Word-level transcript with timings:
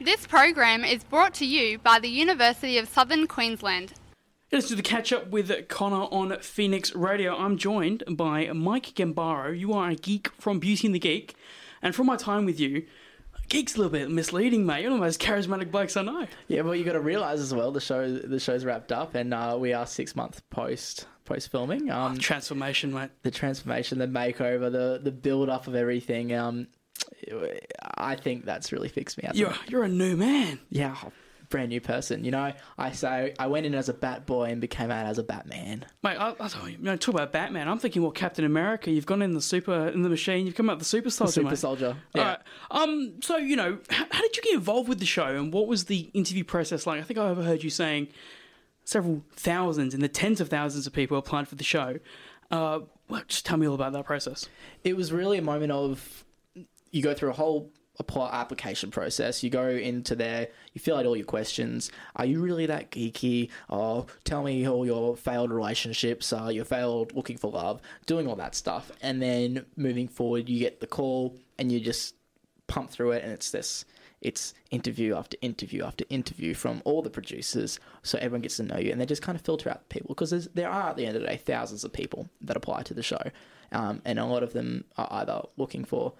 This 0.00 0.28
program 0.28 0.84
is 0.84 1.02
brought 1.02 1.34
to 1.34 1.44
you 1.44 1.80
by 1.80 1.98
the 1.98 2.08
University 2.08 2.78
of 2.78 2.88
Southern 2.88 3.26
Queensland. 3.26 3.94
Let's 4.52 4.68
do 4.68 4.76
the 4.76 4.82
catch 4.82 5.12
up 5.12 5.30
with 5.30 5.66
Conor 5.66 6.06
on 6.12 6.38
Phoenix 6.38 6.94
Radio. 6.94 7.36
I'm 7.36 7.58
joined 7.58 8.04
by 8.08 8.46
Mike 8.52 8.94
Gambaro. 8.94 9.58
You 9.58 9.72
are 9.72 9.90
a 9.90 9.96
geek 9.96 10.28
from 10.38 10.60
Beauty 10.60 10.86
and 10.86 10.94
the 10.94 11.00
Geek, 11.00 11.34
and 11.82 11.96
from 11.96 12.06
my 12.06 12.14
time 12.14 12.44
with 12.44 12.60
you, 12.60 12.86
geek's 13.48 13.74
a 13.74 13.78
little 13.78 13.90
bit 13.90 14.08
misleading, 14.08 14.64
mate. 14.64 14.82
You're 14.82 14.92
one 14.92 15.00
of 15.00 15.00
the 15.00 15.06
most 15.06 15.20
charismatic 15.20 15.72
blokes 15.72 15.96
I 15.96 16.02
know. 16.02 16.28
Yeah, 16.46 16.60
well, 16.60 16.76
you 16.76 16.84
got 16.84 16.92
to 16.92 17.00
realise 17.00 17.40
as 17.40 17.52
well 17.52 17.72
the 17.72 17.80
show 17.80 18.08
the 18.08 18.38
show's 18.38 18.64
wrapped 18.64 18.92
up, 18.92 19.16
and 19.16 19.34
uh, 19.34 19.56
we 19.58 19.72
are 19.72 19.84
six 19.84 20.14
months 20.14 20.40
post 20.48 21.08
post 21.24 21.50
filming. 21.50 21.90
Um, 21.90 22.18
Transformation, 22.18 22.92
mate. 22.94 23.10
the 23.24 23.32
transformation, 23.32 23.98
the 23.98 24.06
makeover, 24.06 24.70
the 24.70 25.00
the 25.02 25.10
build 25.10 25.48
up 25.48 25.66
of 25.66 25.74
everything. 25.74 26.32
Um, 26.32 26.68
I 27.98 28.16
think 28.16 28.44
that's 28.44 28.72
really 28.72 28.88
fixed 28.88 29.20
me 29.20 29.28
up. 29.28 29.34
You're 29.34 29.54
you're 29.68 29.84
a 29.84 29.88
new 29.88 30.16
man. 30.16 30.58
yeah, 30.70 30.96
brand 31.50 31.70
new 31.70 31.80
person. 31.80 32.24
You 32.24 32.30
know, 32.30 32.52
I 32.76 32.92
say 32.92 33.34
I 33.38 33.46
went 33.46 33.66
in 33.66 33.74
as 33.74 33.88
a 33.88 33.94
bat 33.94 34.26
boy 34.26 34.44
and 34.44 34.60
became 34.60 34.90
out 34.90 35.06
as 35.06 35.18
a 35.18 35.22
Batman. 35.22 35.84
Mate, 36.02 36.16
I, 36.16 36.34
I 36.38 36.48
thought, 36.48 36.70
you 36.70 36.78
know, 36.78 36.96
talk 36.96 37.14
about 37.14 37.32
Batman. 37.32 37.68
I'm 37.68 37.78
thinking 37.78 38.02
more 38.02 38.12
Captain 38.12 38.44
America. 38.44 38.90
You've 38.90 39.06
gone 39.06 39.22
in 39.22 39.34
the 39.34 39.40
super 39.40 39.88
in 39.88 40.02
the 40.02 40.08
machine. 40.08 40.46
You've 40.46 40.54
come 40.54 40.70
out 40.70 40.78
the 40.78 40.84
super 40.84 41.10
soldier. 41.10 41.32
Super 41.32 41.50
mate. 41.50 41.58
soldier. 41.58 41.96
Yeah. 42.14 42.22
right. 42.22 42.38
Um. 42.70 43.14
So 43.22 43.36
you 43.36 43.56
know, 43.56 43.78
how, 43.90 44.06
how 44.10 44.20
did 44.20 44.36
you 44.36 44.42
get 44.42 44.54
involved 44.54 44.88
with 44.88 45.00
the 45.00 45.06
show, 45.06 45.36
and 45.36 45.52
what 45.52 45.66
was 45.66 45.84
the 45.84 46.10
interview 46.14 46.44
process 46.44 46.86
like? 46.86 47.00
I 47.00 47.04
think 47.04 47.18
I 47.18 47.28
overheard 47.28 47.62
you 47.62 47.70
saying 47.70 48.08
several 48.84 49.22
thousands, 49.32 49.94
and 49.94 50.02
the 50.02 50.08
tens 50.08 50.40
of 50.40 50.48
thousands 50.48 50.86
of 50.86 50.92
people 50.92 51.18
applied 51.18 51.48
for 51.48 51.56
the 51.56 51.64
show. 51.64 51.98
Uh, 52.50 52.80
well, 53.08 53.22
just 53.26 53.44
tell 53.44 53.58
me 53.58 53.66
all 53.66 53.74
about 53.74 53.92
that 53.92 54.04
process. 54.04 54.48
it 54.84 54.96
was 54.96 55.12
really 55.12 55.38
a 55.38 55.42
moment 55.42 55.72
of 55.72 56.24
you 56.90 57.02
go 57.02 57.12
through 57.12 57.30
a 57.30 57.34
whole 57.34 57.70
apply 57.98 58.30
application 58.32 58.90
process. 58.90 59.42
You 59.42 59.50
go 59.50 59.68
into 59.68 60.14
there, 60.14 60.48
you 60.72 60.80
fill 60.80 60.96
out 60.96 61.06
all 61.06 61.16
your 61.16 61.26
questions. 61.26 61.90
Are 62.16 62.26
you 62.26 62.40
really 62.40 62.66
that 62.66 62.90
geeky? 62.90 63.50
Oh, 63.68 64.06
tell 64.24 64.42
me 64.42 64.68
all 64.68 64.86
your 64.86 65.16
failed 65.16 65.50
relationships, 65.50 66.32
uh, 66.32 66.48
your 66.48 66.64
failed 66.64 67.14
looking 67.14 67.36
for 67.36 67.50
love, 67.50 67.80
doing 68.06 68.26
all 68.26 68.36
that 68.36 68.54
stuff. 68.54 68.92
And 69.02 69.20
then 69.20 69.66
moving 69.76 70.08
forward, 70.08 70.48
you 70.48 70.60
get 70.60 70.80
the 70.80 70.86
call 70.86 71.36
and 71.58 71.72
you 71.72 71.80
just 71.80 72.14
pump 72.68 72.90
through 72.90 73.12
it, 73.12 73.24
and 73.24 73.32
it's 73.32 73.50
this. 73.50 73.84
It's 74.20 74.52
interview 74.70 75.14
after 75.14 75.36
interview 75.40 75.84
after 75.84 76.04
interview 76.10 76.52
from 76.54 76.82
all 76.84 77.02
the 77.02 77.10
producers, 77.10 77.78
so 78.02 78.18
everyone 78.18 78.42
gets 78.42 78.56
to 78.56 78.64
know 78.64 78.78
you, 78.78 78.90
and 78.92 79.00
they 79.00 79.06
just 79.06 79.22
kind 79.22 79.36
of 79.36 79.42
filter 79.42 79.70
out 79.70 79.88
the 79.88 79.94
people 79.94 80.08
because 80.08 80.48
there 80.54 80.68
are 80.68 80.90
at 80.90 80.96
the 80.96 81.06
end 81.06 81.16
of 81.16 81.22
the 81.22 81.28
day 81.28 81.36
thousands 81.36 81.84
of 81.84 81.92
people 81.92 82.28
that 82.40 82.56
apply 82.56 82.82
to 82.82 82.94
the 82.94 83.02
show, 83.02 83.22
um, 83.72 84.02
and 84.04 84.18
a 84.18 84.24
lot 84.24 84.42
of 84.42 84.52
them 84.52 84.84
are 84.96 85.08
either 85.12 85.42
looking 85.56 85.84
for 85.84 86.12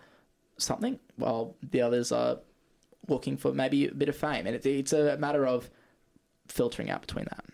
something, 0.58 0.98
while 1.16 1.56
the 1.62 1.80
others 1.80 2.12
are 2.12 2.38
looking 3.08 3.36
for 3.36 3.52
maybe 3.52 3.88
a 3.88 3.94
bit 3.94 4.08
of 4.08 4.16
fame, 4.16 4.46
and 4.46 4.54
it, 4.54 4.66
it's 4.66 4.92
a 4.92 5.16
matter 5.16 5.46
of 5.46 5.70
filtering 6.48 6.90
out 6.90 7.00
between 7.00 7.24
that. 7.26 7.44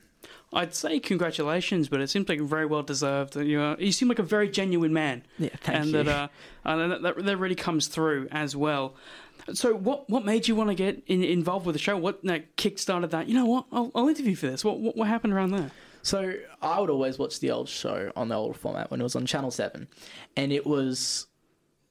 I'd 0.53 0.75
say 0.75 1.01
congratulations, 1.01 1.89
but 1.89 2.01
it 2.01 2.09
seems 2.09 2.29
like 2.29 2.41
very 2.41 2.67
well 2.67 2.83
deserved. 2.83 3.37
You 3.37 3.61
are, 3.61 3.77
you 3.79 3.91
seem 3.91 4.09
like 4.09 4.21
a 4.21 4.25
very 4.25 4.49
genuine 4.49 4.93
man. 4.93 5.25
Yeah, 5.39 5.51
thank 5.61 5.79
and 5.79 5.87
you. 5.87 6.03
that 6.05 6.09
uh, 6.09 6.29
and 6.65 6.93
that, 6.93 7.03
that 7.03 7.25
that 7.25 7.37
really 7.39 7.57
comes 7.57 7.89
through 7.89 8.29
as 8.31 8.55
well. 8.55 8.95
So, 9.53 9.75
what 9.75 10.09
what 10.09 10.25
made 10.25 10.47
you 10.47 10.55
want 10.55 10.71
to 10.71 10.75
get 10.75 11.03
in, 11.07 11.25
involved 11.25 11.67
with 11.67 11.75
the 11.75 11.81
show? 11.81 11.97
What 11.97 12.25
like, 12.25 12.57
kick-started 12.57 13.11
that? 13.11 13.29
You 13.29 13.35
know 13.35 13.47
what? 13.47 13.67
I'll, 13.73 13.91
I'll 13.95 14.09
interview 14.09 14.37
for 14.37 14.47
this. 14.47 14.65
What, 14.65 14.79
what 14.79 14.97
what 14.97 15.09
happened 15.09 15.33
around 15.33 15.51
there? 15.51 15.71
So 16.03 16.35
I 16.63 16.81
would 16.81 16.91
always 16.91 17.19
watch 17.19 17.41
the 17.41 17.51
old 17.51 17.69
show 17.69 18.13
on 18.15 18.29
the 18.29 18.37
old 18.37 18.57
format 18.57 18.91
when 18.91 19.01
it 19.01 19.03
was 19.03 19.17
on 19.17 19.27
Channel 19.27 19.51
Seven, 19.51 19.89
and 20.37 20.53
it 20.53 20.67
was 20.67 21.27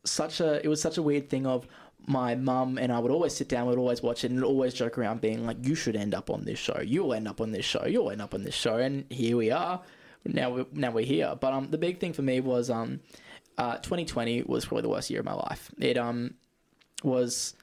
such 0.06 0.40
a 0.40 0.64
it 0.64 0.68
was 0.68 0.82
such 0.82 0.98
a 0.98 1.02
weird 1.02 1.30
thing 1.30 1.46
of 1.46 1.68
my 2.06 2.36
mum 2.36 2.78
and 2.78 2.92
I 2.92 3.00
would 3.00 3.12
always 3.12 3.34
sit 3.34 3.48
down, 3.48 3.68
we'd 3.68 3.78
always 3.78 4.04
watch 4.04 4.24
it, 4.24 4.32
and 4.32 4.44
always 4.44 4.74
joke 4.74 4.98
around, 4.98 5.22
being 5.22 5.46
like, 5.46 5.58
"You 5.62 5.76
should 5.76 5.96
end 5.96 6.14
up 6.14 6.30
on 6.30 6.44
this 6.44 6.60
show. 6.60 6.82
You'll 6.82 7.14
end 7.14 7.28
up 7.28 7.40
on 7.40 7.52
this 7.52 7.66
show. 7.66 7.86
You'll 7.86 8.12
end 8.12 8.22
up 8.22 8.34
on 8.34 8.44
this 8.44 8.56
show." 8.56 8.76
And 8.78 9.06
here 9.10 9.38
we 9.38 9.52
are. 9.52 9.82
Now 10.26 10.52
we're, 10.52 10.66
now 10.74 10.92
we're 10.92 11.06
here. 11.06 11.36
But 11.40 11.54
um, 11.54 11.70
the 11.72 11.78
big 11.78 12.00
thing 12.00 12.14
for 12.14 12.22
me 12.22 12.40
was 12.40 12.70
um, 12.70 13.00
uh, 13.58 13.78
2020 13.78 14.44
was 14.44 14.66
probably 14.66 14.82
the 14.82 14.90
worst 14.90 15.10
year 15.10 15.20
of 15.20 15.26
my 15.26 15.34
life. 15.34 15.72
It 15.80 15.98
um 15.98 16.36
was 17.04 17.56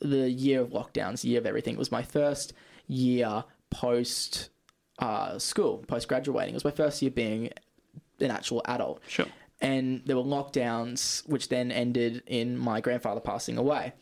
the 0.00 0.30
year 0.30 0.60
of 0.60 0.70
lockdowns, 0.70 1.22
the 1.22 1.28
year 1.28 1.40
of 1.40 1.46
everything. 1.46 1.74
It 1.74 1.78
was 1.78 1.92
my 1.92 2.02
first 2.02 2.52
year 2.86 3.44
post 3.70 4.50
uh, 4.98 5.38
school, 5.38 5.84
post 5.86 6.08
graduating. 6.08 6.54
It 6.54 6.56
was 6.56 6.64
my 6.64 6.70
first 6.70 7.02
year 7.02 7.10
being 7.10 7.50
an 8.20 8.30
actual 8.30 8.62
adult. 8.66 9.00
Sure. 9.08 9.26
And 9.64 10.02
there 10.04 10.16
were 10.16 10.22
lockdowns, 10.22 11.26
which 11.26 11.48
then 11.48 11.72
ended 11.72 12.22
in 12.26 12.58
my 12.58 12.82
grandfather 12.82 13.20
passing 13.20 13.56
away. 13.56 13.94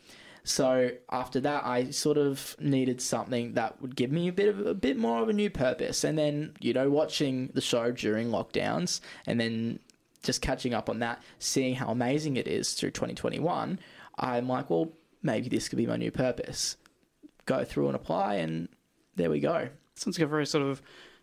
So 0.43 0.91
after 1.09 1.39
that, 1.39 1.65
I 1.65 1.91
sort 1.91 2.17
of 2.17 2.57
needed 2.59 2.99
something 3.01 3.53
that 3.53 3.81
would 3.81 3.95
give 3.95 4.11
me 4.11 4.27
a 4.27 4.33
bit 4.33 4.49
of 4.49 4.65
a 4.65 4.73
bit 4.73 4.97
more 4.97 5.21
of 5.21 5.29
a 5.29 5.33
new 5.33 5.49
purpose. 5.49 6.03
And 6.03 6.17
then 6.17 6.55
you 6.59 6.73
know, 6.73 6.89
watching 6.89 7.49
the 7.53 7.61
show 7.61 7.91
during 7.91 8.27
lockdowns, 8.27 8.99
and 9.25 9.39
then 9.39 9.79
just 10.21 10.41
catching 10.41 10.73
up 10.73 10.89
on 10.89 10.99
that, 10.99 11.23
seeing 11.39 11.75
how 11.75 11.87
amazing 11.91 12.35
it 12.35 12.47
is 12.47 12.73
through 12.73 12.91
2021, 12.91 13.79
I'm 14.19 14.47
like, 14.49 14.69
well, 14.69 14.91
maybe 15.21 15.47
this 15.47 15.69
could 15.69 15.77
be 15.77 15.87
my 15.87 15.97
new 15.97 16.11
purpose. 16.11 16.75
Go 17.45 17.63
through 17.63 17.87
and 17.87 17.95
apply, 17.95 18.35
and 18.35 18.67
there 19.15 19.29
we 19.29 19.39
go. 19.39 19.69
Sounds 19.95 20.19
like 20.19 20.25
a 20.25 20.29
very 20.29 20.45
sort 20.45 20.65
of 20.65 20.81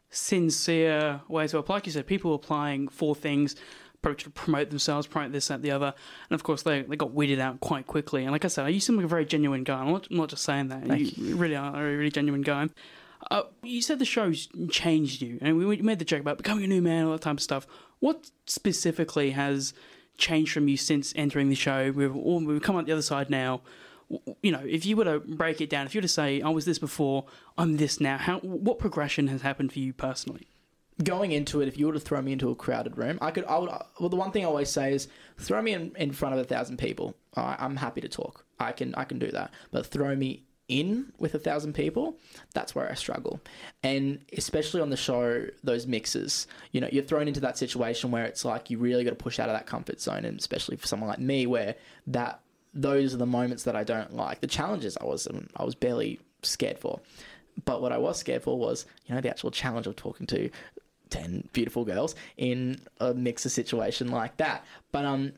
sincere 0.08 1.20
way 1.28 1.46
to 1.46 1.58
apply. 1.58 1.76
Like 1.76 1.86
you 1.86 1.92
said, 1.92 2.06
people 2.06 2.34
applying 2.34 2.88
for 2.88 3.14
things, 3.14 3.56
probably 4.02 4.22
to 4.22 4.30
promote 4.30 4.70
themselves, 4.70 5.06
promote 5.06 5.32
this, 5.32 5.48
that, 5.48 5.62
the 5.62 5.70
other, 5.70 5.94
and 6.28 6.34
of 6.34 6.42
course 6.42 6.62
they, 6.62 6.82
they 6.82 6.96
got 6.96 7.12
weeded 7.12 7.38
out 7.38 7.60
quite 7.60 7.86
quickly. 7.86 8.22
And 8.22 8.32
like 8.32 8.44
I 8.44 8.48
said, 8.48 8.66
you 8.68 8.80
seem 8.80 8.96
like 8.96 9.04
a 9.04 9.08
very 9.08 9.24
genuine 9.24 9.64
guy. 9.64 9.80
I'm 9.80 9.92
not, 9.92 10.08
I'm 10.10 10.16
not 10.16 10.28
just 10.30 10.44
saying 10.44 10.68
that. 10.68 10.86
Thank 10.86 11.18
you, 11.18 11.36
really 11.36 11.56
are 11.56 11.76
a 11.76 11.96
really 11.96 12.10
genuine 12.10 12.42
guy. 12.42 12.68
Uh, 13.30 13.42
you 13.62 13.82
said 13.82 13.98
the 13.98 14.04
show's 14.04 14.48
changed 14.70 15.20
you, 15.20 15.38
and 15.42 15.56
we 15.58 15.66
we 15.66 15.76
made 15.78 15.98
the 15.98 16.04
joke 16.04 16.20
about 16.20 16.38
becoming 16.38 16.64
a 16.64 16.66
new 16.66 16.80
man, 16.80 17.04
all 17.04 17.12
that 17.12 17.20
type 17.20 17.36
of 17.36 17.42
stuff. 17.42 17.66
What 17.98 18.30
specifically 18.46 19.32
has 19.32 19.74
changed 20.16 20.52
from 20.52 20.68
you 20.68 20.78
since 20.78 21.12
entering 21.16 21.50
the 21.50 21.54
show? 21.54 21.92
We've 21.94 22.16
all 22.16 22.42
we've 22.42 22.62
come 22.62 22.76
out 22.76 22.86
the 22.86 22.92
other 22.92 23.02
side 23.02 23.28
now. 23.28 23.60
You 24.42 24.52
know, 24.52 24.62
if 24.66 24.86
you 24.86 24.96
were 24.96 25.04
to 25.04 25.20
break 25.20 25.60
it 25.60 25.68
down, 25.68 25.86
if 25.86 25.94
you 25.94 25.98
were 25.98 26.02
to 26.02 26.08
say, 26.08 26.40
"I 26.40 26.48
was 26.48 26.64
this 26.64 26.78
before, 26.78 27.26
I'm 27.58 27.76
this 27.76 28.00
now," 28.00 28.16
how 28.16 28.38
what 28.38 28.78
progression 28.78 29.28
has 29.28 29.42
happened 29.42 29.72
for 29.72 29.80
you 29.80 29.92
personally? 29.92 30.48
Going 31.02 31.32
into 31.32 31.60
it, 31.60 31.68
if 31.68 31.78
you 31.78 31.86
were 31.86 31.92
to 31.92 32.00
throw 32.00 32.20
me 32.20 32.32
into 32.32 32.50
a 32.50 32.54
crowded 32.54 32.96
room, 32.98 33.18
I 33.20 33.30
could. 33.30 33.44
I 33.44 33.58
would. 33.58 33.70
Well, 33.98 34.08
the 34.08 34.16
one 34.16 34.32
thing 34.32 34.44
I 34.44 34.48
always 34.48 34.70
say 34.70 34.92
is, 34.92 35.08
throw 35.38 35.60
me 35.62 35.72
in, 35.72 35.92
in 35.96 36.12
front 36.12 36.34
of 36.34 36.40
a 36.40 36.44
thousand 36.44 36.78
people. 36.78 37.14
I, 37.36 37.56
I'm 37.58 37.76
happy 37.76 38.00
to 38.00 38.08
talk. 38.08 38.44
I 38.58 38.72
can. 38.72 38.94
I 38.94 39.04
can 39.04 39.18
do 39.18 39.30
that. 39.30 39.52
But 39.70 39.86
throw 39.86 40.14
me 40.14 40.44
in 40.68 41.12
with 41.18 41.34
a 41.34 41.38
thousand 41.38 41.74
people, 41.74 42.16
that's 42.54 42.74
where 42.76 42.88
I 42.88 42.94
struggle. 42.94 43.40
And 43.82 44.20
especially 44.36 44.80
on 44.80 44.90
the 44.90 44.96
show, 44.96 45.46
those 45.64 45.86
mixes. 45.86 46.46
You 46.70 46.80
know, 46.80 46.88
you're 46.92 47.02
thrown 47.02 47.26
into 47.26 47.40
that 47.40 47.58
situation 47.58 48.12
where 48.12 48.24
it's 48.24 48.44
like 48.44 48.70
you 48.70 48.78
really 48.78 49.02
got 49.02 49.10
to 49.10 49.16
push 49.16 49.40
out 49.40 49.48
of 49.48 49.56
that 49.56 49.66
comfort 49.66 50.00
zone, 50.00 50.24
and 50.24 50.38
especially 50.38 50.76
for 50.76 50.86
someone 50.86 51.08
like 51.08 51.18
me, 51.18 51.46
where 51.46 51.74
that 52.06 52.40
those 52.72 53.12
are 53.12 53.18
the 53.18 53.26
moments 53.26 53.64
that 53.64 53.76
I 53.76 53.84
don't 53.84 54.14
like. 54.14 54.40
The 54.40 54.46
challenges 54.46 54.96
I 55.00 55.04
was 55.04 55.26
I 55.56 55.64
was 55.64 55.74
barely 55.74 56.20
scared 56.42 56.78
for. 56.78 57.00
But 57.64 57.82
what 57.82 57.92
I 57.92 57.98
was 57.98 58.18
scared 58.18 58.42
for 58.42 58.58
was, 58.58 58.86
you 59.06 59.14
know, 59.14 59.20
the 59.20 59.28
actual 59.28 59.50
challenge 59.50 59.86
of 59.86 59.96
talking 59.96 60.26
to 60.28 60.50
10 61.10 61.48
beautiful 61.52 61.84
girls 61.84 62.14
in 62.36 62.80
a 63.00 63.12
mixer 63.14 63.48
situation 63.48 64.10
like 64.10 64.36
that. 64.38 64.64
But, 64.92 65.04
um, 65.04 65.32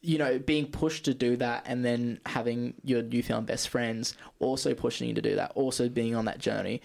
you 0.00 0.18
know, 0.18 0.38
being 0.38 0.66
pushed 0.66 1.04
to 1.06 1.14
do 1.14 1.36
that 1.36 1.64
and 1.66 1.84
then 1.84 2.20
having 2.26 2.74
your 2.84 3.02
newfound 3.02 3.46
best 3.46 3.68
friends 3.68 4.14
also 4.38 4.74
pushing 4.74 5.08
you 5.08 5.14
to 5.14 5.22
do 5.22 5.34
that, 5.36 5.52
also 5.54 5.88
being 5.88 6.14
on 6.14 6.26
that 6.26 6.38
journey, 6.38 6.82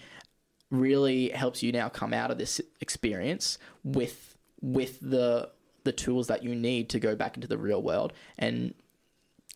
really 0.71 1.29
helps 1.29 1.61
you 1.61 1.71
now 1.71 1.87
come 1.87 2.13
out 2.13 2.31
of 2.31 2.37
this 2.37 2.59
experience 2.81 3.59
with 3.83 4.35
with 4.61 4.99
the 5.01 5.49
the 5.83 5.91
tools 5.91 6.27
that 6.27 6.43
you 6.43 6.55
need 6.55 6.89
to 6.89 6.99
go 6.99 7.15
back 7.15 7.35
into 7.35 7.47
the 7.47 7.57
real 7.57 7.81
world 7.81 8.13
and 8.39 8.73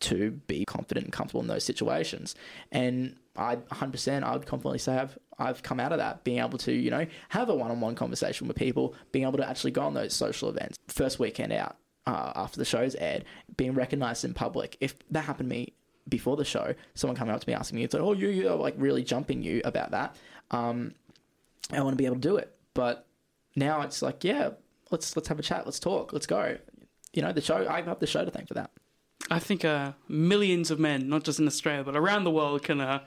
to 0.00 0.30
be 0.46 0.64
confident 0.64 1.04
and 1.04 1.12
comfortable 1.12 1.40
in 1.40 1.48
those 1.48 1.64
situations. 1.64 2.34
And 2.70 3.16
I 3.36 3.56
100% 3.56 4.22
I 4.22 4.32
would 4.32 4.46
confidently 4.46 4.78
say 4.78 4.98
I've 4.98 5.18
I've 5.38 5.62
come 5.62 5.78
out 5.78 5.92
of 5.92 5.98
that 5.98 6.24
being 6.24 6.38
able 6.38 6.58
to, 6.58 6.72
you 6.72 6.90
know, 6.90 7.06
have 7.28 7.48
a 7.48 7.54
one-on-one 7.54 7.94
conversation 7.94 8.48
with 8.48 8.56
people, 8.56 8.94
being 9.12 9.24
able 9.24 9.38
to 9.38 9.48
actually 9.48 9.70
go 9.70 9.82
on 9.82 9.94
those 9.94 10.12
social 10.12 10.48
events. 10.48 10.76
First 10.88 11.20
weekend 11.20 11.52
out 11.52 11.76
uh, 12.06 12.32
after 12.34 12.58
the 12.58 12.64
show's 12.64 12.96
aired, 12.96 13.24
being 13.56 13.74
recognized 13.74 14.24
in 14.24 14.34
public. 14.34 14.76
If 14.80 14.96
that 15.10 15.22
happened 15.22 15.48
to 15.48 15.56
me 15.56 15.74
before 16.08 16.36
the 16.36 16.44
show, 16.44 16.74
someone 16.94 17.16
coming 17.16 17.32
up 17.34 17.40
to 17.40 17.48
me 17.48 17.54
asking 17.54 17.76
me, 17.76 17.84
it's 17.84 17.94
like, 17.94 18.02
oh, 18.02 18.14
you, 18.14 18.28
you're 18.28 18.56
like 18.56 18.74
really 18.76 19.04
jumping 19.04 19.42
you 19.42 19.60
about 19.64 19.92
that. 19.92 20.16
Um, 20.50 20.94
I 21.70 21.80
want 21.82 21.92
to 21.92 21.96
be 21.96 22.06
able 22.06 22.16
to 22.16 22.20
do 22.20 22.36
it. 22.36 22.56
But 22.74 23.06
now 23.54 23.82
it's 23.82 24.02
like, 24.02 24.24
yeah, 24.24 24.50
let's 24.90 25.14
let's 25.16 25.28
have 25.28 25.38
a 25.38 25.42
chat, 25.42 25.66
let's 25.66 25.78
talk, 25.78 26.12
let's 26.12 26.26
go. 26.26 26.56
You 27.12 27.22
know, 27.22 27.32
the 27.32 27.40
show. 27.40 27.66
I 27.68 27.82
have 27.82 28.00
the 28.00 28.06
show 28.06 28.24
to 28.24 28.30
thank 28.30 28.48
for 28.48 28.54
that. 28.54 28.70
I 29.30 29.38
think 29.38 29.64
uh, 29.64 29.92
millions 30.08 30.70
of 30.70 30.78
men, 30.78 31.08
not 31.08 31.24
just 31.24 31.38
in 31.38 31.46
Australia 31.46 31.84
but 31.84 31.96
around 31.96 32.24
the 32.24 32.30
world, 32.30 32.62
can 32.62 32.80
uh, 32.80 33.00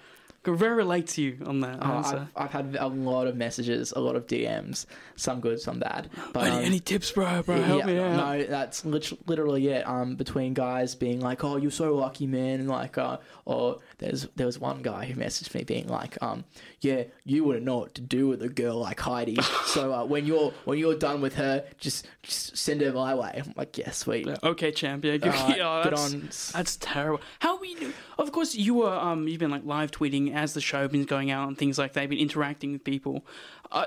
Can 0.44 0.56
very 0.56 0.74
relate 0.74 1.06
to 1.10 1.22
you 1.22 1.38
on 1.46 1.60
that 1.60 1.84
Uh, 1.84 1.92
answer. 1.94 2.28
I've, 2.36 2.46
I've 2.46 2.52
had 2.52 2.78
a 2.80 2.88
lot 2.88 3.28
of 3.28 3.36
messages, 3.36 3.94
a 3.96 4.00
lot 4.00 4.16
of 4.16 4.26
DMs, 4.26 4.88
some 5.16 5.40
good, 5.40 5.60
some 5.60 5.78
bad. 5.78 6.10
But 6.34 6.48
any, 6.48 6.56
um, 6.58 6.64
any 6.64 6.80
tips, 6.80 7.12
bro? 7.12 7.44
Bro, 7.44 7.62
help 7.62 7.82
yeah, 7.82 7.86
me 7.86 8.00
out. 8.00 8.16
No, 8.18 8.44
that's 8.46 8.84
literally 8.84 9.68
it. 9.68 9.88
Um, 9.88 10.16
between 10.16 10.56
guys 10.56 10.96
being 10.96 11.20
like, 11.20 11.44
"Oh, 11.44 11.58
you're 11.58 11.70
so 11.70 11.96
lucky, 11.96 12.26
man," 12.26 12.60
and 12.60 12.68
like, 12.70 12.98
uh, 12.98 13.18
or 13.46 13.80
there's 14.00 14.28
there 14.36 14.48
was 14.48 14.58
one 14.58 14.82
guy 14.82 15.06
who 15.06 15.14
messaged 15.14 15.54
me 15.54 15.64
being 15.64 15.88
like, 15.88 16.18
um, 16.24 16.44
"Yeah, 16.80 17.04
you 17.24 17.44
wouldn't 17.44 17.66
know 17.66 17.78
what 17.78 17.94
to 17.96 18.02
do 18.02 18.28
with 18.28 18.42
a 18.42 18.50
girl 18.50 18.78
like 18.80 19.00
Heidi. 19.00 19.38
so 19.66 19.94
uh, 19.94 20.06
when 20.06 20.26
you're 20.26 20.52
when 20.66 20.80
you're 20.80 20.96
done 20.98 21.22
with 21.22 21.36
her, 21.36 21.66
just 21.78 22.08
just 22.24 22.58
send 22.58 22.82
her 22.82 22.92
my 22.92 23.14
way." 23.14 23.44
I'm 23.46 23.54
like, 23.56 23.78
"Yeah, 23.78 23.92
sweet." 23.92 24.28
Okay, 24.44 24.72
champ. 24.72 25.06
Yeah, 25.12 25.18
good, 25.18 25.34
Alright, 25.34 25.58
yeah, 25.58 25.82
that's, 25.84 26.14
on. 26.14 26.30
that's 26.58 26.78
terrible. 26.78 27.22
How 27.40 27.60
we? 27.60 27.76
Of 28.18 28.32
course, 28.32 28.56
you 28.56 28.74
were. 28.76 28.92
Um, 28.94 29.28
you've 29.28 29.40
been 29.40 29.52
like 29.52 29.66
live 29.66 29.92
tweeting 29.92 30.31
as 30.34 30.54
the 30.54 30.62
show 30.62 30.88
been 30.88 31.04
going 31.04 31.32
out 31.32 31.48
and 31.48 31.58
things 31.58 31.78
like 31.78 31.94
that. 31.94 32.02
They've 32.02 32.10
been 32.10 32.20
interacting 32.20 32.74
with 32.74 32.84
people. 32.84 33.26
Uh, 33.72 33.86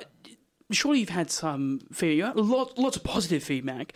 surely 0.70 1.00
you've 1.00 1.08
had 1.10 1.30
some 1.30 1.80
feedback. 1.92 2.34
Lots, 2.36 2.78
lots 2.78 2.96
of 2.96 3.04
positive 3.04 3.42
feedback. 3.42 3.94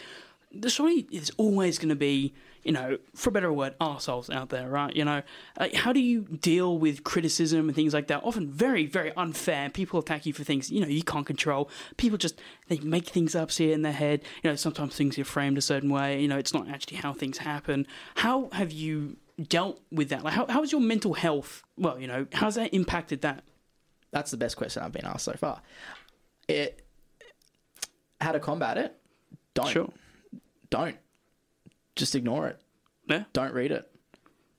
Surely 0.66 1.06
there's 1.10 1.30
always 1.36 1.78
going 1.78 1.90
to 1.90 1.96
be, 1.96 2.34
you 2.62 2.72
know, 2.72 2.96
for 3.14 3.28
a 3.28 3.32
better 3.32 3.52
word, 3.52 3.78
arseholes 3.80 4.34
out 4.34 4.48
there, 4.48 4.66
right? 4.66 4.94
You 4.96 5.04
know, 5.04 5.22
how 5.74 5.92
do 5.92 6.00
you 6.00 6.22
deal 6.22 6.78
with 6.78 7.04
criticism 7.04 7.68
and 7.68 7.76
things 7.76 7.92
like 7.92 8.06
that? 8.06 8.22
Often 8.24 8.52
very, 8.52 8.86
very 8.86 9.12
unfair. 9.14 9.68
People 9.68 10.00
attack 10.00 10.24
you 10.24 10.32
for 10.32 10.44
things 10.44 10.70
you 10.70 10.80
know 10.80 10.86
you 10.86 11.02
can't 11.02 11.26
control. 11.26 11.68
People 11.98 12.16
just 12.16 12.40
they 12.68 12.78
make 12.78 13.06
things 13.06 13.34
up, 13.34 13.50
see 13.50 13.70
it 13.70 13.74
in 13.74 13.82
their 13.82 13.92
head. 13.92 14.22
You 14.42 14.50
know, 14.50 14.56
sometimes 14.56 14.96
things 14.96 15.18
are 15.18 15.24
framed 15.24 15.58
a 15.58 15.62
certain 15.62 15.90
way. 15.90 16.20
You 16.20 16.28
know, 16.28 16.38
it's 16.38 16.54
not 16.54 16.68
actually 16.68 16.96
how 16.96 17.12
things 17.12 17.38
happen. 17.38 17.86
How 18.14 18.48
have 18.52 18.72
you 18.72 19.18
dealt 19.40 19.80
with 19.90 20.08
that? 20.10 20.24
Like, 20.24 20.34
how 20.34 20.46
how 20.46 20.54
how's 20.54 20.72
your 20.72 20.80
mental 20.80 21.14
health? 21.14 21.62
Well, 21.76 21.98
you 21.98 22.06
know, 22.06 22.26
how's 22.32 22.56
that 22.56 22.74
impacted 22.74 23.22
that? 23.22 23.44
That's 24.10 24.30
the 24.30 24.36
best 24.36 24.56
question 24.56 24.82
I've 24.82 24.92
been 24.92 25.04
asked 25.04 25.24
so 25.24 25.32
far. 25.32 25.62
It 26.48 26.84
how 28.20 28.32
to 28.32 28.40
combat 28.40 28.78
it? 28.78 28.96
Don't 29.54 29.68
Sure. 29.68 29.90
don't 30.70 30.96
just 31.96 32.14
ignore 32.14 32.48
it. 32.48 32.60
Yeah. 33.08 33.24
Don't 33.32 33.52
read 33.54 33.70
it. 33.72 33.90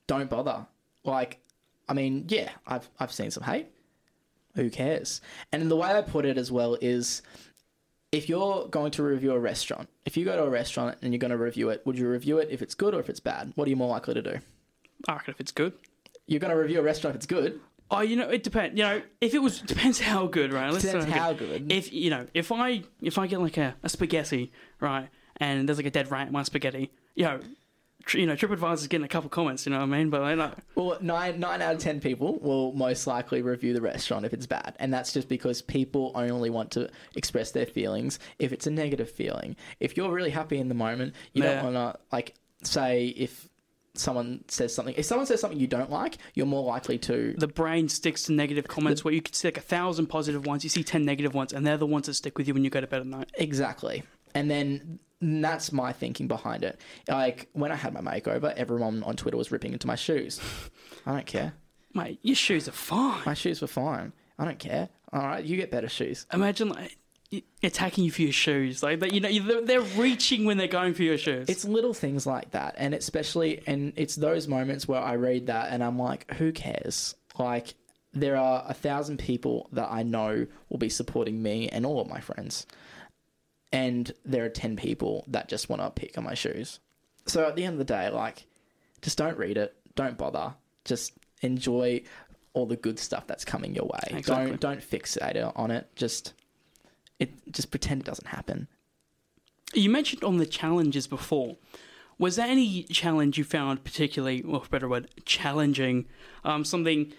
Don't 0.07 0.29
bother. 0.29 0.65
Like, 1.03 1.39
I 1.87 1.93
mean, 1.93 2.25
yeah, 2.29 2.49
I've 2.67 2.89
I've 2.99 3.11
seen 3.11 3.31
some 3.31 3.43
hate. 3.43 3.67
Who 4.55 4.69
cares? 4.69 5.21
And 5.51 5.69
the 5.69 5.75
way 5.75 5.89
I 5.89 6.01
put 6.01 6.25
it 6.25 6.37
as 6.37 6.51
well 6.51 6.75
is 6.81 7.21
if 8.11 8.27
you're 8.27 8.67
going 8.67 8.91
to 8.91 9.03
review 9.03 9.31
a 9.33 9.39
restaurant, 9.39 9.87
if 10.05 10.17
you 10.17 10.25
go 10.25 10.35
to 10.35 10.43
a 10.43 10.49
restaurant 10.49 10.97
and 11.01 11.13
you're 11.13 11.19
going 11.19 11.31
to 11.31 11.37
review 11.37 11.69
it, 11.69 11.85
would 11.85 11.97
you 11.97 12.09
review 12.09 12.39
it 12.39 12.49
if 12.49 12.61
it's 12.61 12.73
good 12.73 12.93
or 12.95 12.99
if 12.99 13.09
it's 13.09 13.19
bad? 13.19 13.51
What 13.55 13.67
are 13.67 13.69
you 13.69 13.75
more 13.75 13.89
likely 13.89 14.15
to 14.15 14.21
do? 14.21 14.39
I 15.07 15.13
reckon 15.13 15.33
if 15.33 15.39
it's 15.39 15.51
good. 15.51 15.73
You're 16.27 16.39
going 16.39 16.51
to 16.51 16.57
review 16.59 16.79
a 16.79 16.83
restaurant 16.83 17.15
if 17.15 17.19
it's 17.19 17.25
good. 17.25 17.59
Oh, 17.91 18.01
you 18.01 18.15
know, 18.15 18.29
it 18.29 18.43
depends. 18.43 18.77
You 18.77 18.83
know, 18.83 19.01
if 19.19 19.33
it 19.33 19.39
was 19.41 19.61
depends 19.75 19.99
how 19.99 20.27
good, 20.27 20.53
right? 20.53 20.71
Let's 20.71 20.85
Depends 20.85 21.05
how 21.07 21.33
good. 21.33 21.71
If 21.71 21.91
you 21.91 22.09
know, 22.11 22.27
if 22.33 22.51
I 22.51 22.83
if 23.01 23.17
I 23.17 23.25
get 23.27 23.41
like 23.41 23.57
a, 23.57 23.75
a 23.81 23.89
spaghetti, 23.89 24.51
right, 24.79 25.09
and 25.37 25.67
there's 25.67 25.79
like 25.79 25.87
a 25.87 25.91
dead 25.91 26.11
rat 26.11 26.27
in 26.27 26.33
my 26.33 26.43
spaghetti, 26.43 26.91
you 27.15 27.23
know, 27.25 27.39
tr- 28.05 28.19
you 28.19 28.27
know, 28.27 28.35
TripAdvisor's 28.35 28.85
getting 28.87 29.05
a 29.05 29.07
couple 29.07 29.27
comments. 29.31 29.65
You 29.65 29.71
know 29.71 29.79
what 29.79 29.85
I 29.85 29.97
mean? 29.97 30.11
But 30.11 30.21
I 30.21 30.35
know, 30.35 30.53
Well, 30.75 30.99
nine 31.01 31.39
nine 31.39 31.63
out 31.63 31.73
of 31.73 31.79
ten 31.81 31.99
people 31.99 32.37
will 32.37 32.73
most 32.73 33.07
likely 33.07 33.41
review 33.41 33.73
the 33.73 33.81
restaurant 33.81 34.23
if 34.23 34.33
it's 34.35 34.45
bad, 34.45 34.75
and 34.79 34.93
that's 34.93 35.11
just 35.11 35.27
because 35.27 35.63
people 35.63 36.11
only 36.13 36.51
want 36.51 36.69
to 36.73 36.91
express 37.15 37.49
their 37.49 37.65
feelings 37.65 38.19
if 38.37 38.51
it's 38.53 38.67
a 38.67 38.71
negative 38.71 39.09
feeling. 39.09 39.55
If 39.79 39.97
you're 39.97 40.11
really 40.11 40.29
happy 40.29 40.59
in 40.59 40.67
the 40.67 40.75
moment, 40.75 41.15
you 41.33 41.41
Yeah. 41.43 41.55
don't 41.63 41.73
want 41.73 41.95
to 41.95 41.99
like 42.11 42.35
say 42.61 43.07
if 43.07 43.48
someone 43.99 44.43
says 44.47 44.73
something. 44.73 44.95
If 44.97 45.05
someone 45.05 45.25
says 45.27 45.41
something 45.41 45.59
you 45.59 45.67
don't 45.67 45.89
like, 45.89 46.17
you're 46.33 46.45
more 46.45 46.63
likely 46.63 46.97
to. 46.99 47.35
the 47.37 47.47
brain 47.47 47.89
sticks 47.89 48.23
to 48.23 48.31
negative 48.31 48.67
comments 48.67 49.03
where 49.03 49.13
you 49.13 49.21
could 49.21 49.35
stick 49.35 49.57
a 49.57 49.61
thousand 49.61 50.07
positive 50.07 50.45
ones, 50.45 50.63
you 50.63 50.69
see 50.69 50.83
ten 50.83 51.05
negative 51.05 51.33
ones, 51.33 51.53
and 51.53 51.65
they're 51.65 51.77
the 51.77 51.85
ones 51.85 52.07
that 52.07 52.13
stick 52.15 52.37
with 52.37 52.47
you 52.47 52.53
when 52.53 52.63
you 52.63 52.69
go 52.69 52.81
to 52.81 52.87
bed 52.87 53.01
at 53.01 53.07
night. 53.07 53.29
Exactly. 53.35 54.03
And 54.35 54.49
then 54.49 54.99
that's 55.21 55.71
my 55.71 55.91
thinking 55.91 56.27
behind 56.27 56.63
it. 56.63 56.79
Like 57.07 57.49
when 57.53 57.71
I 57.71 57.75
had 57.75 57.93
my 57.93 58.01
makeover, 58.01 58.53
everyone 58.53 59.03
on 59.03 59.15
Twitter 59.15 59.37
was 59.37 59.51
ripping 59.51 59.73
into 59.73 59.87
my 59.87 59.95
shoes. 59.95 60.39
I 61.05 61.13
don't 61.13 61.25
care. 61.25 61.53
Mate, 61.93 62.19
your 62.21 62.35
shoes 62.35 62.67
are 62.67 62.73
fine. 62.73 63.21
My 63.25 63.33
shoes 63.33 63.61
were 63.61 63.67
fine. 63.67 64.13
I 64.37 64.45
don't 64.45 64.59
care. 64.59 64.89
All 65.11 65.21
right, 65.21 65.43
you 65.43 65.57
get 65.57 65.71
better 65.71 65.89
shoes. 65.89 66.25
Imagine 66.31 66.69
like 66.69 66.97
attacking 67.61 68.03
you 68.03 68.11
for 68.11 68.21
your 68.23 68.31
shoes, 68.31 68.81
like 68.81 68.99
that. 68.99 69.13
You 69.13 69.21
know, 69.21 69.61
they're, 69.61 69.81
reaching 69.81 70.45
when 70.45 70.57
they're 70.57 70.67
going 70.67 70.93
for 70.93 71.03
your 71.03 71.17
shoes. 71.17 71.49
It's 71.49 71.65
little 71.65 71.93
things 71.93 72.25
like 72.25 72.51
that, 72.51 72.75
and 72.77 72.93
especially, 72.93 73.61
and 73.67 73.93
it's 73.95 74.15
those 74.15 74.47
moments 74.47 74.87
where 74.87 75.01
I 75.01 75.13
read 75.13 75.47
that 75.47 75.71
and 75.71 75.83
I'm 75.83 75.99
like, 75.99 76.31
who 76.35 76.51
cares? 76.51 77.15
Like, 77.37 77.75
there 78.13 78.37
are 78.37 78.63
a 78.67 78.73
thousand 78.73 79.17
people 79.19 79.69
that 79.73 79.89
I 79.91 80.03
know 80.03 80.47
will 80.69 80.77
be 80.77 80.89
supporting 80.89 81.41
me 81.41 81.69
and 81.69 81.85
all 81.85 82.01
of 82.01 82.07
my 82.07 82.19
friends, 82.19 82.65
and 83.71 84.11
there 84.25 84.45
are 84.45 84.49
ten 84.49 84.75
people 84.75 85.25
that 85.27 85.49
just 85.49 85.69
want 85.69 85.81
to 85.81 85.89
pick 85.91 86.17
on 86.17 86.23
my 86.23 86.33
shoes. 86.33 86.79
So 87.25 87.47
at 87.47 87.55
the 87.55 87.63
end 87.63 87.73
of 87.73 87.79
the 87.79 87.93
day, 87.93 88.09
like, 88.09 88.45
just 89.01 89.17
don't 89.17 89.37
read 89.37 89.57
it, 89.57 89.75
don't 89.95 90.17
bother, 90.17 90.55
just 90.85 91.13
enjoy 91.41 92.01
all 92.53 92.65
the 92.65 92.75
good 92.75 92.97
stuff 92.97 93.27
that's 93.27 93.45
coming 93.45 93.75
your 93.75 93.85
way. 93.85 94.17
Exactly. 94.17 94.57
Don't 94.57 94.59
don't 94.59 94.81
fixate 94.81 95.51
on 95.55 95.71
it. 95.71 95.87
Just 95.95 96.33
it 97.19 97.51
just 97.51 97.71
pretend 97.71 98.01
it 98.01 98.05
doesn't 98.05 98.27
happen. 98.27 98.67
You 99.73 99.89
mentioned 99.89 100.23
on 100.23 100.37
the 100.37 100.45
challenges 100.45 101.05
before. 101.07 101.57
Was 102.17 102.35
there 102.35 102.47
any 102.47 102.83
challenge 102.83 103.37
you 103.37 103.43
found 103.43 103.83
particularly, 103.83 104.41
or 104.41 104.61
better 104.69 104.89
word, 104.89 105.09
challenging? 105.25 106.05
Um, 106.43 106.65
something. 106.65 107.13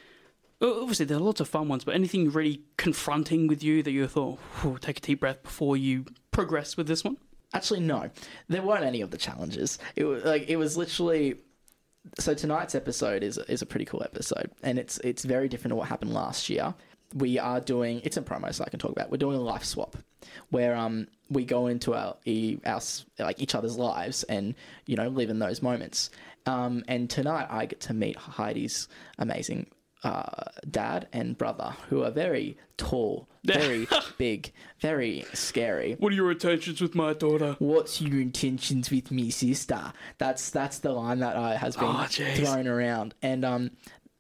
Obviously, 0.61 1.06
there 1.06 1.17
are 1.17 1.20
lots 1.20 1.41
of 1.41 1.49
fun 1.49 1.69
ones, 1.69 1.85
but 1.85 1.94
anything 1.94 2.31
really 2.31 2.61
confronting 2.76 3.47
with 3.47 3.62
you 3.62 3.82
that 3.82 3.93
you 3.93 4.06
thought, 4.06 4.38
"Whew, 4.61 4.79
take 4.79 4.99
a 4.99 5.00
deep 5.00 5.20
breath 5.20 5.43
before 5.43 5.76
you 5.76 6.05
progress 6.32 6.76
with 6.76 6.87
this 6.87 7.03
one? 7.03 7.17
Actually, 7.55 7.81
no, 7.81 8.11
there 8.49 8.62
weren't 8.62 8.85
any 8.85 9.00
of 9.00 9.11
the 9.11 9.17
challenges. 9.17 9.79
It 9.96 10.05
was 10.05 10.23
like 10.25 10.49
it 10.49 10.56
was 10.56 10.76
literally. 10.76 11.37
So 12.19 12.35
tonight's 12.35 12.75
episode 12.75 13.23
is 13.23 13.38
is 13.38 13.62
a 13.62 13.67
pretty 13.67 13.85
cool 13.87 14.03
episode, 14.03 14.50
and 14.62 14.79
it's 14.79 14.99
it's 14.99 15.25
very 15.25 15.49
different 15.49 15.73
to 15.73 15.76
what 15.76 15.88
happened 15.88 16.12
last 16.12 16.49
year. 16.50 16.75
We 17.14 17.38
are 17.38 17.60
doing 17.60 18.00
it's 18.04 18.16
in 18.16 18.24
promo, 18.24 18.52
so 18.54 18.64
I 18.64 18.70
can 18.70 18.78
talk 18.78 18.92
about. 18.92 19.10
We're 19.10 19.16
doing 19.16 19.36
a 19.36 19.40
life 19.40 19.64
swap, 19.64 19.96
where 20.50 20.76
um 20.76 21.08
we 21.28 21.44
go 21.44 21.66
into 21.66 21.94
our 21.94 22.16
our 22.66 22.80
like 23.18 23.40
each 23.40 23.54
other's 23.54 23.76
lives 23.76 24.22
and 24.24 24.54
you 24.86 24.96
know 24.96 25.08
live 25.08 25.30
in 25.30 25.38
those 25.38 25.62
moments. 25.62 26.10
Um, 26.46 26.84
and 26.88 27.10
tonight 27.10 27.48
I 27.50 27.66
get 27.66 27.80
to 27.80 27.94
meet 27.94 28.16
Heidi's 28.16 28.88
amazing 29.18 29.66
uh, 30.02 30.44
dad 30.70 31.06
and 31.12 31.36
brother, 31.36 31.74
who 31.90 32.02
are 32.02 32.10
very 32.10 32.56
tall, 32.78 33.28
very 33.44 33.86
big, 34.16 34.50
very 34.80 35.26
scary. 35.34 35.96
What 35.98 36.12
are 36.12 36.16
your 36.16 36.30
intentions 36.30 36.80
with 36.80 36.94
my 36.94 37.12
daughter? 37.12 37.56
What's 37.58 38.00
your 38.00 38.20
intentions 38.20 38.90
with 38.90 39.10
me, 39.10 39.30
sister? 39.30 39.92
That's 40.18 40.50
that's 40.50 40.78
the 40.78 40.92
line 40.92 41.18
that 41.18 41.36
I 41.36 41.56
has 41.56 41.76
been 41.76 41.88
Oh, 41.88 42.06
thrown 42.06 42.66
around, 42.66 43.14
and 43.20 43.44
um, 43.44 43.70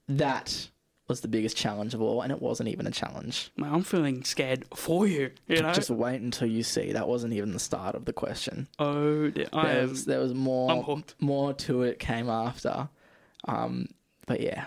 that 0.08 0.68
was 1.10 1.20
the 1.20 1.28
biggest 1.28 1.56
challenge 1.56 1.92
of 1.92 2.00
all, 2.00 2.22
and 2.22 2.32
it 2.32 2.40
wasn't 2.40 2.70
even 2.70 2.86
a 2.86 2.90
challenge. 2.90 3.50
Man, 3.56 3.74
I'm 3.74 3.82
feeling 3.82 4.24
scared 4.24 4.64
for 4.74 5.06
you. 5.06 5.32
You 5.46 5.60
know. 5.60 5.72
Just 5.72 5.90
wait 5.90 6.22
until 6.22 6.48
you 6.48 6.62
see. 6.62 6.92
That 6.92 7.06
wasn't 7.06 7.34
even 7.34 7.52
the 7.52 7.58
start 7.58 7.94
of 7.94 8.06
the 8.06 8.14
question. 8.14 8.68
oh, 8.78 9.28
dear. 9.28 9.48
I 9.52 9.74
There 9.74 9.88
was, 9.88 10.04
there 10.06 10.20
was 10.20 10.30
I'm 10.30 10.38
more 10.38 11.02
more 11.18 11.52
to 11.52 11.82
it 11.82 11.98
came 11.98 12.30
after. 12.30 12.88
Um, 13.46 13.88
but 14.26 14.40
yeah, 14.40 14.66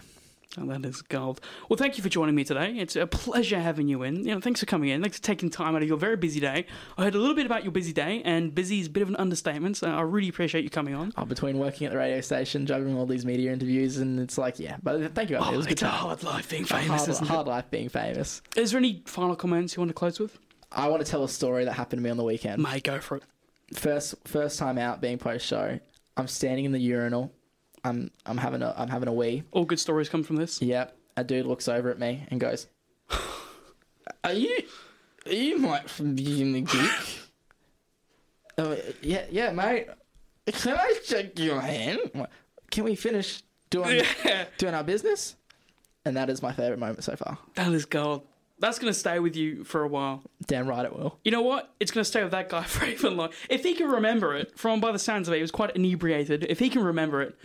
Oh, 0.56 0.66
that 0.68 0.86
is 0.86 1.02
gold. 1.02 1.42
Well, 1.68 1.78
thank 1.78 1.98
you 1.98 2.04
for 2.04 2.10
joining 2.10 2.36
me 2.36 2.44
today. 2.44 2.76
It's 2.78 2.96
a 2.96 3.08
pleasure 3.08 3.60
having 3.60 3.88
you 3.88 4.04
in. 4.04 4.18
You 4.24 4.36
know, 4.36 4.40
thanks 4.40 4.60
for 4.60 4.68
coming 4.68 4.90
in. 4.90 5.02
Thanks 5.02 5.18
for 5.18 5.24
taking 5.24 5.50
time 5.50 5.76
out 5.76 5.82
of 5.82 5.88
your 5.88 5.98
very 5.98 6.16
busy 6.16 6.40
day. 6.40 6.68
I 6.96 7.06
heard 7.06 7.16
a 7.16 7.18
little 7.18 7.36
bit 7.36 7.48
about 7.48 7.64
your 7.64 7.72
busy 7.72 7.92
day, 7.92 8.22
and 8.24 8.54
busy 8.54 8.80
is 8.80 8.86
a 8.86 8.90
bit 8.92 9.02
of 9.02 9.10
an 9.10 9.16
understatement. 9.16 9.78
So 9.78 9.88
I 9.90 10.02
really 10.02 10.30
appreciate 10.30 10.64
you 10.64 10.70
coming 10.70 10.94
on. 10.94 11.12
uh, 11.18 11.26
between 11.26 11.58
working 11.58 11.88
at 11.88 11.94
the 11.94 11.98
radio 11.98 12.22
station, 12.22 12.68
juggling 12.68 12.96
all 12.96 13.08
these 13.08 13.26
media 13.26 13.52
interviews, 13.52 13.98
and 13.98 14.20
it's 14.20 14.38
like 14.38 14.60
yeah. 14.60 14.78
But 14.84 15.16
thank 15.16 15.32
you. 15.32 15.38
Andy. 15.38 15.54
it 15.56 15.58
was 15.58 15.66
good 15.66 15.74
Oh, 15.74 15.74
it's 15.74 15.82
a 15.84 15.88
hard 15.88 16.24
life 16.24 16.50
being 16.50 16.66
famous, 16.66 17.06
hard, 17.18 17.28
hard 17.28 17.48
life 17.48 17.72
being 17.72 17.90
famous. 17.90 18.42
Is 18.56 18.72
there 18.72 18.78
any 18.78 19.02
final 19.08 19.36
comments 19.36 19.76
you 19.76 19.82
want 19.82 19.90
to 19.90 19.96
close 19.96 20.20
with? 20.20 20.38
I 20.72 20.88
want 20.88 21.04
to 21.04 21.10
tell 21.12 21.24
a 21.24 21.30
story 21.30 21.66
that 21.66 21.74
happened 21.74 22.00
to 22.00 22.04
me 22.04 22.10
on 22.12 22.18
the 22.18 22.24
weekend. 22.24 22.62
Mate, 22.62 22.84
go 22.84 23.00
for 23.00 23.18
it. 23.18 23.24
first 23.76 24.14
first 24.26 24.60
time 24.60 24.78
out 24.78 25.02
being 25.02 25.18
post 25.18 25.46
show. 25.48 25.80
I'm 26.16 26.28
standing 26.28 26.66
in 26.66 26.72
the 26.72 26.80
urinal. 26.80 27.32
I'm 27.84 28.12
I'm 28.25 28.38
having 28.38 28.62
a 28.62 28.74
I'm 28.78 28.88
having 28.90 29.08
a 29.10 29.13
wee. 29.13 29.44
All 29.52 29.66
good 29.66 29.80
stories 29.80 30.10
come 30.10 30.24
from 30.24 30.38
this. 30.38 30.62
Yep. 30.62 30.96
A 31.18 31.24
dude 31.24 31.46
looks 31.46 31.68
over 31.68 31.90
at 31.92 32.00
me 32.00 32.25
and 32.30 32.40
goes, 32.40 32.68
"Are 34.24 34.34
you 34.34 34.63
are 35.25 35.32
you 35.34 35.58
Mike 35.60 35.88
from 35.88 36.16
Being 36.16 36.54
the 36.54 36.62
Geek?" 36.62 36.92
Oh 38.60 38.78
yeah 39.02 39.25
yeah 39.32 39.52
mate. 39.52 39.88
Can 40.46 40.78
I 40.78 40.94
shake 41.04 41.40
your 41.40 41.60
hand? 41.60 42.00
Can 42.70 42.84
we 42.84 42.94
finish 42.94 43.42
doing 43.72 44.04
Yeah, 44.24 44.46
doing 44.60 44.75
our 44.75 44.84
business? 44.84 45.36
And 46.06 46.16
that 46.18 46.30
is 46.30 46.44
my 46.44 46.52
favorite 46.52 46.78
moment 46.78 47.04
so 47.04 47.16
far. 47.16 47.40
that 47.56 47.72
is 47.72 47.86
gold. 47.86 48.28
That's 48.60 48.78
going 48.78 48.94
to 48.94 49.00
stay 49.00 49.18
with 49.20 49.36
you 49.36 49.63
for 49.63 49.82
a 49.84 49.88
while. 49.88 50.22
Damn 50.46 50.68
right 50.68 50.86
it 50.86 50.94
will. 50.96 51.18
You 51.24 51.32
know 51.32 51.42
what? 51.42 51.74
It's 51.80 51.90
going 51.92 52.04
to 52.04 52.08
stay 52.10 52.22
with 52.22 52.32
that 52.34 52.50
guy 52.50 52.62
for 52.68 52.86
even 52.86 53.18
long. 53.18 53.30
If 53.50 53.63
he 53.63 53.74
can 53.74 53.90
remember 53.90 54.36
it, 54.36 54.58
from 54.58 54.80
by 54.80 54.92
the 54.92 55.00
sounds 55.00 55.28
of 55.28 55.34
it, 55.34 55.38
he 55.38 55.42
was 55.42 55.50
quite 55.52 55.75
inebriated. 55.75 56.46
If 56.48 56.60
he 56.60 56.70
can 56.70 56.84
remember 56.84 57.22
it, 57.24 57.36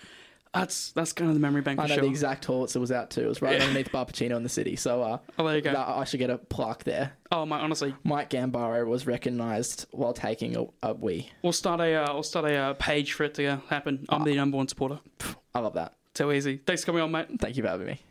That's 0.55 0.93
that's 0.93 1.13
kind 1.13 1.29
of 1.29 1.35
the 1.35 1.41
memory 1.41 1.61
bank 1.63 1.79
I 1.81 1.87
know 1.87 1.95
sure. 1.95 2.03
the 2.05 2.09
exact 2.11 2.45
hall 2.45 2.65
it 2.65 2.75
was 2.77 2.91
out 2.91 3.11
to. 3.11 3.25
It 3.25 3.29
was 3.29 3.43
right 3.43 3.57
Yeah. 3.59 3.65
underneath 3.65 3.93
Bar 3.93 4.07
Pacino 4.07 4.37
in 4.37 4.43
the 4.43 4.49
city. 4.49 4.77
So 4.77 5.03
uh, 5.03 5.19
oh, 5.39 5.47
there 5.47 5.57
you 5.57 5.63
go. 5.63 5.73
that- 5.73 5.89
I 5.89 6.05
should 6.05 6.19
get 6.19 6.31
a 6.31 6.39
plaque 6.39 6.85
there. 6.85 7.13
Oh 7.31 7.45
my, 7.45 7.59
honestly, 7.61 7.95
Mike 8.05 8.31
Gambaro 8.31 8.87
was 8.87 9.07
recognised 9.07 9.87
while 9.91 10.13
taking 10.15 10.57
a, 10.57 10.65
a 10.83 10.95
wee. 10.95 11.31
we'll 11.43 11.53
start 11.53 11.81
a 11.81 11.95
uh, 11.95 12.15
we'll 12.15 12.23
start 12.23 12.47
a 12.47 12.55
uh, 12.57 12.75
page 12.75 13.13
for 13.13 13.25
it 13.25 13.35
to 13.35 13.61
happen. 13.69 14.07
I'm 14.09 14.25
the 14.25 14.35
number 14.35 14.57
one 14.57 14.69
supporter. 14.69 15.01
I 15.55 15.61
love 15.61 15.75
that. 15.75 15.95
So 16.15 16.33
easy. 16.33 16.57
Thanks 16.67 16.83
for 16.83 16.87
coming 16.87 17.03
on, 17.03 17.11
mate. 17.13 17.29
Thank 17.41 17.57
you 17.57 17.63
for 17.63 17.69
having 17.69 17.87
me. 17.87 18.01